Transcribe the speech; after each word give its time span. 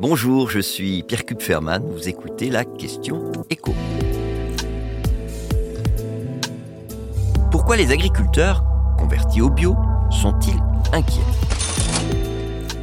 Bonjour, 0.00 0.48
je 0.48 0.60
suis 0.60 1.02
Pierre 1.02 1.26
Kupferman, 1.26 1.82
vous 1.84 2.08
écoutez 2.08 2.50
la 2.50 2.64
question 2.64 3.32
écho. 3.50 3.74
Pourquoi 7.50 7.76
les 7.76 7.90
agriculteurs, 7.90 8.62
convertis 8.96 9.40
au 9.40 9.50
bio, 9.50 9.74
sont-ils 10.12 10.60
inquiets? 10.92 11.18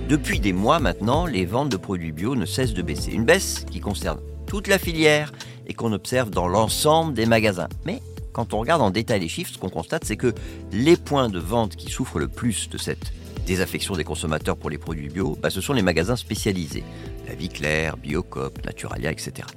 Depuis 0.10 0.42
des 0.42 0.52
mois 0.52 0.80
maintenant, 0.80 1.26
les 1.26 1.46
ventes 1.46 1.70
de 1.70 1.78
produits 1.78 2.12
bio 2.12 2.36
ne 2.36 2.46
cessent 2.46 2.74
de 2.74 2.82
baisser. 2.82 3.14
Une 3.14 3.24
baisse 3.24 3.66
qui 3.72 3.80
concerne 3.80 4.20
toute 4.46 4.68
la 4.68 4.78
filière 4.78 5.32
et 5.68 5.74
qu'on 5.74 5.94
observe 5.94 6.32
dans 6.32 6.50
l'ensemble 6.50 7.14
des 7.14 7.26
magasins. 7.26 7.70
Mais 7.86 8.02
quand 8.34 8.54
on 8.54 8.60
regarde 8.60 8.82
en 8.82 8.92
détail 8.92 9.22
les 9.22 9.30
chiffres, 9.30 9.54
ce 9.54 9.58
qu'on 9.58 9.70
constate, 9.70 10.04
c'est 10.04 10.18
que 10.18 10.34
les 10.74 10.98
points 10.98 11.30
de 11.30 11.40
vente 11.40 11.78
qui 11.78 11.90
souffrent 11.90 12.20
le 12.20 12.28
plus 12.28 12.70
de 12.70 12.78
cette 12.78 13.14
désaffection 13.46 13.96
des 13.96 14.04
consommateurs 14.04 14.58
pour 14.58 14.70
les 14.70 14.78
produits 14.78 15.10
bio, 15.10 15.38
bah, 15.42 15.50
ce 15.50 15.62
sont 15.62 15.74
les 15.74 15.82
magasins 15.82 16.16
spécialisés. 16.16 16.84
La 17.28 17.36
Vie 17.36 17.50
Claire, 17.50 17.98
Biocop, 17.98 18.64
Naturalia, 18.66 19.12
etc. 19.12 19.48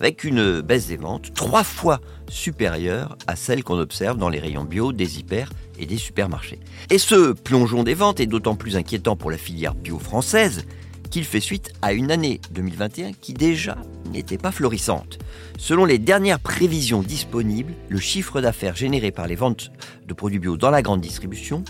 Avec 0.00 0.24
une 0.24 0.60
baisse 0.60 0.88
des 0.88 0.96
ventes 0.96 1.34
trois 1.34 1.64
fois 1.64 2.00
supérieure 2.28 3.16
à 3.26 3.36
celle 3.36 3.64
qu'on 3.64 3.78
observe 3.78 4.16
dans 4.16 4.28
les 4.28 4.38
rayons 4.38 4.64
bio 4.64 4.92
des 4.92 5.18
hyper 5.18 5.50
et 5.78 5.86
des 5.86 5.98
supermarchés. 5.98 6.60
Et 6.90 6.98
ce 6.98 7.32
plongeon 7.32 7.82
des 7.82 7.94
ventes 7.94 8.20
est 8.20 8.26
d'autant 8.26 8.56
plus 8.56 8.76
inquiétant 8.76 9.16
pour 9.16 9.30
la 9.30 9.38
filière 9.38 9.74
bio 9.74 9.98
française 9.98 10.64
qu'il 11.10 11.24
fait 11.24 11.40
suite 11.40 11.72
à 11.80 11.92
une 11.92 12.10
année 12.10 12.40
2021 12.52 13.12
qui 13.12 13.32
déjà 13.32 13.78
n'était 14.12 14.38
pas 14.38 14.52
florissante. 14.52 15.18
Selon 15.56 15.84
les 15.84 15.98
dernières 15.98 16.40
prévisions 16.40 17.02
disponibles, 17.02 17.72
le 17.88 17.98
chiffre 17.98 18.40
d'affaires 18.40 18.76
généré 18.76 19.10
par 19.10 19.26
les 19.26 19.34
ventes 19.34 19.70
de 20.06 20.14
produits 20.14 20.38
bio 20.38 20.56
dans 20.56 20.70
la 20.70 20.82
grande 20.82 21.00
distribution 21.00 21.64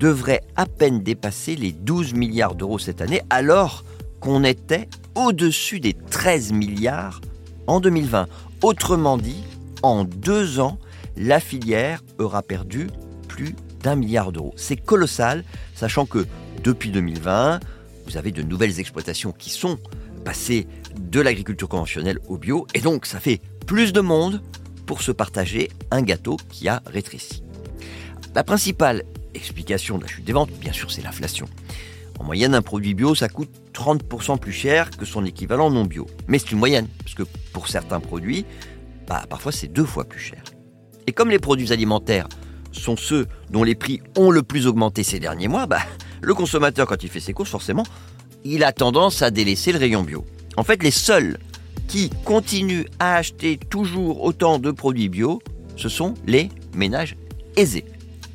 devrait 0.00 0.40
à 0.56 0.64
peine 0.64 1.02
dépasser 1.02 1.54
les 1.54 1.72
12 1.72 2.14
milliards 2.14 2.54
d'euros 2.54 2.78
cette 2.78 3.02
année, 3.02 3.20
alors 3.28 3.84
qu'on 4.18 4.44
était 4.44 4.88
au-dessus 5.14 5.78
des 5.78 5.92
13 5.92 6.52
milliards 6.52 7.20
en 7.66 7.80
2020. 7.80 8.26
Autrement 8.62 9.18
dit, 9.18 9.44
en 9.82 10.04
deux 10.04 10.58
ans, 10.58 10.78
la 11.16 11.38
filière 11.38 12.02
aura 12.18 12.42
perdu 12.42 12.88
plus 13.28 13.54
d'un 13.82 13.94
milliard 13.94 14.32
d'euros. 14.32 14.54
C'est 14.56 14.76
colossal, 14.76 15.44
sachant 15.74 16.06
que 16.06 16.26
depuis 16.64 16.90
2020, 16.90 17.60
vous 18.06 18.16
avez 18.16 18.32
de 18.32 18.42
nouvelles 18.42 18.80
exploitations 18.80 19.32
qui 19.32 19.50
sont 19.50 19.78
passées 20.24 20.66
de 20.98 21.20
l'agriculture 21.20 21.68
conventionnelle 21.68 22.18
au 22.28 22.38
bio, 22.38 22.66
et 22.74 22.80
donc 22.80 23.04
ça 23.04 23.20
fait 23.20 23.40
plus 23.66 23.92
de 23.92 24.00
monde 24.00 24.42
pour 24.86 25.02
se 25.02 25.12
partager 25.12 25.70
un 25.90 26.00
gâteau 26.02 26.38
qui 26.48 26.68
a 26.68 26.82
rétréci. 26.86 27.42
La 28.34 28.44
principale 28.44 29.04
explication 29.34 29.98
de 29.98 30.02
la 30.02 30.08
chute 30.08 30.24
des 30.24 30.32
ventes, 30.32 30.50
bien 30.52 30.72
sûr, 30.72 30.90
c'est 30.90 31.02
l'inflation. 31.02 31.46
En 32.18 32.24
moyenne, 32.24 32.54
un 32.54 32.62
produit 32.62 32.94
bio, 32.94 33.14
ça 33.14 33.28
coûte 33.28 33.50
30% 33.72 34.38
plus 34.38 34.52
cher 34.52 34.90
que 34.90 35.06
son 35.06 35.24
équivalent 35.24 35.70
non 35.70 35.84
bio. 35.84 36.06
Mais 36.28 36.38
c'est 36.38 36.52
une 36.52 36.58
moyenne, 36.58 36.86
parce 37.02 37.14
que 37.14 37.22
pour 37.52 37.68
certains 37.68 38.00
produits, 38.00 38.44
bah, 39.06 39.24
parfois 39.28 39.52
c'est 39.52 39.68
deux 39.68 39.84
fois 39.84 40.04
plus 40.04 40.20
cher. 40.20 40.42
Et 41.06 41.12
comme 41.12 41.30
les 41.30 41.38
produits 41.38 41.72
alimentaires 41.72 42.28
sont 42.72 42.96
ceux 42.96 43.26
dont 43.50 43.64
les 43.64 43.74
prix 43.74 44.00
ont 44.16 44.30
le 44.30 44.42
plus 44.42 44.66
augmenté 44.66 45.02
ces 45.02 45.18
derniers 45.18 45.48
mois, 45.48 45.66
bah, 45.66 45.80
le 46.20 46.34
consommateur, 46.34 46.86
quand 46.86 47.02
il 47.02 47.08
fait 47.08 47.20
ses 47.20 47.32
courses, 47.32 47.50
forcément, 47.50 47.84
il 48.44 48.64
a 48.64 48.72
tendance 48.72 49.22
à 49.22 49.30
délaisser 49.30 49.72
le 49.72 49.78
rayon 49.78 50.02
bio. 50.02 50.24
En 50.56 50.62
fait, 50.62 50.82
les 50.82 50.90
seuls 50.90 51.38
qui 51.88 52.10
continuent 52.24 52.84
à 52.98 53.16
acheter 53.16 53.56
toujours 53.56 54.22
autant 54.22 54.58
de 54.58 54.70
produits 54.70 55.08
bio, 55.08 55.40
ce 55.76 55.88
sont 55.88 56.14
les 56.26 56.50
ménages 56.74 57.16
aisés. 57.56 57.84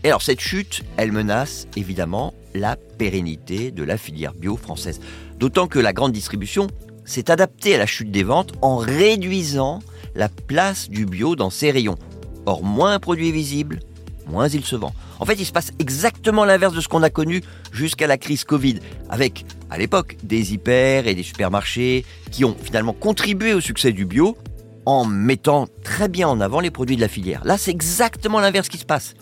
Et 0.05 0.09
alors 0.09 0.21
cette 0.21 0.39
chute, 0.39 0.83
elle 0.97 1.11
menace 1.11 1.65
évidemment 1.75 2.35
la 2.53 2.75
pérennité 2.75 3.71
de 3.71 3.81
la 3.81 3.97
filière 3.97 4.35
bio 4.35 4.55
française. 4.55 4.99
D'autant 5.39 5.65
que 5.65 5.79
la 5.79 5.93
grande 5.93 6.11
distribution 6.11 6.67
s'est 7.05 7.31
adaptée 7.31 7.73
à 7.73 7.79
la 7.79 7.87
chute 7.87 8.11
des 8.11 8.21
ventes 8.21 8.53
en 8.61 8.77
réduisant 8.77 9.79
la 10.13 10.29
place 10.29 10.91
du 10.91 11.07
bio 11.07 11.35
dans 11.35 11.49
ses 11.49 11.71
rayons. 11.71 11.97
Or, 12.45 12.61
moins 12.61 12.93
un 12.93 12.99
produit 12.99 13.29
est 13.29 13.31
visible, 13.31 13.79
moins 14.27 14.47
il 14.47 14.63
se 14.63 14.75
vend. 14.75 14.93
En 15.19 15.25
fait, 15.25 15.39
il 15.39 15.45
se 15.45 15.51
passe 15.51 15.71
exactement 15.79 16.45
l'inverse 16.45 16.75
de 16.75 16.81
ce 16.81 16.87
qu'on 16.87 17.01
a 17.01 17.09
connu 17.09 17.41
jusqu'à 17.71 18.05
la 18.05 18.19
crise 18.19 18.43
Covid, 18.43 18.81
avec, 19.09 19.43
à 19.71 19.79
l'époque, 19.79 20.17
des 20.21 20.53
hyper 20.53 21.07
et 21.07 21.15
des 21.15 21.23
supermarchés 21.23 22.05
qui 22.29 22.45
ont 22.45 22.55
finalement 22.61 22.93
contribué 22.93 23.55
au 23.55 23.59
succès 23.59 23.91
du 23.91 24.05
bio 24.05 24.37
en 24.85 25.03
mettant 25.05 25.65
très 25.83 26.09
bien 26.09 26.27
en 26.27 26.41
avant 26.41 26.59
les 26.59 26.69
produits 26.69 26.95
de 26.95 27.01
la 27.01 27.07
filière. 27.07 27.41
Là, 27.43 27.57
c'est 27.57 27.71
exactement 27.71 28.39
l'inverse 28.39 28.69
qui 28.69 28.77
se 28.77 28.85
passe. 28.85 29.15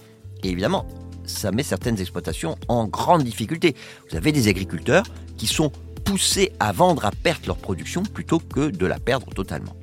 Et 0.44 0.50
évidemment, 0.50 0.86
ça 1.26 1.52
met 1.52 1.64
certaines 1.64 2.00
exploitations 2.00 2.58
en 2.68 2.86
grande 2.88 3.24
difficulté. 3.24 3.76
Vous 4.10 4.18
avez 4.18 4.32
des 4.32 4.48
agriculteurs 4.48 5.06
qui 5.38 5.48
sont 5.48 5.72
poussés 6.04 6.52
à 6.60 6.72
vendre 6.72 7.06
à 7.06 7.12
perte 7.12 7.48
leur 7.48 7.58
production 7.58 8.04
plutôt 8.04 8.40
que 8.40 8.70
de 8.70 8.86
la 8.86 9.00
perdre 9.00 9.28
totalement. 9.34 9.76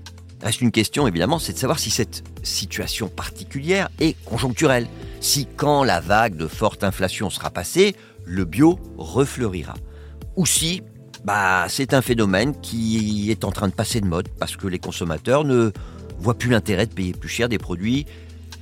Reste 0.42 0.60
une 0.60 0.70
question 0.70 1.06
évidemment, 1.06 1.38
c'est 1.38 1.52
de 1.52 1.58
savoir 1.58 1.78
si 1.78 1.90
cette 1.90 2.24
situation 2.42 3.08
particulière 3.08 3.90
est 4.00 4.22
conjoncturelle. 4.24 4.86
Si 5.20 5.46
quand 5.56 5.84
la 5.84 6.00
vague 6.00 6.36
de 6.36 6.46
forte 6.46 6.82
inflation 6.82 7.28
sera 7.28 7.50
passée, 7.50 7.94
le 8.24 8.44
bio 8.44 8.78
refleurira. 8.96 9.74
Ou 10.36 10.46
si 10.46 10.82
bah, 11.24 11.66
c'est 11.68 11.92
un 11.92 12.00
phénomène 12.00 12.58
qui 12.60 13.30
est 13.30 13.44
en 13.44 13.52
train 13.52 13.68
de 13.68 13.74
passer 13.74 14.00
de 14.00 14.06
mode 14.06 14.28
parce 14.38 14.56
que 14.56 14.66
les 14.66 14.78
consommateurs 14.78 15.44
ne 15.44 15.72
voient 16.18 16.38
plus 16.38 16.50
l'intérêt 16.50 16.86
de 16.86 16.92
payer 16.92 17.12
plus 17.12 17.28
cher 17.28 17.48
des 17.48 17.58
produits 17.58 18.06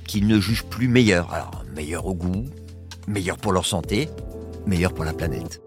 qu'ils 0.09 0.25
ne 0.25 0.39
jugent 0.39 0.65
plus 0.65 0.87
meilleurs. 0.87 1.31
Alors, 1.31 1.63
meilleurs 1.75 2.07
au 2.07 2.15
goût, 2.15 2.45
meilleurs 3.07 3.37
pour 3.37 3.51
leur 3.51 3.67
santé, 3.67 4.09
meilleurs 4.65 4.93
pour 4.93 5.05
la 5.05 5.13
planète. 5.13 5.61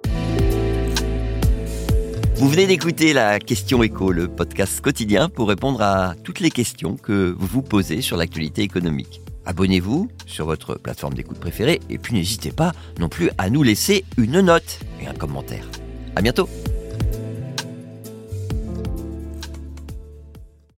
Vous 2.35 2.49
venez 2.49 2.67
d'écouter 2.67 3.13
la 3.13 3.39
question 3.39 3.85
écho, 3.85 4.11
le 4.11 4.27
podcast 4.27 4.81
quotidien 4.81 5.29
pour 5.29 5.49
répondre 5.49 5.81
à 5.81 6.17
toutes 6.25 6.41
les 6.41 6.51
questions 6.51 6.97
que 6.97 7.33
vous 7.39 7.47
vous 7.47 7.63
posez 7.63 8.01
sur 8.01 8.17
l'actualité 8.17 8.63
économique. 8.63 9.21
Abonnez-vous 9.47 10.09
sur 10.27 10.47
votre 10.47 10.75
plateforme 10.75 11.15
d'écoute 11.15 11.39
préférée 11.39 11.81
et 11.89 11.99
puis 11.99 12.15
n'hésitez 12.15 12.51
pas 12.51 12.73
non 12.99 13.09
plus 13.09 13.31
à 13.39 13.49
nous 13.49 13.63
laisser 13.63 14.05
une 14.17 14.41
note 14.41 14.81
et 15.01 15.07
un 15.07 15.15
commentaire. 15.15 15.69
À 16.17 16.21
bientôt! 16.21 16.49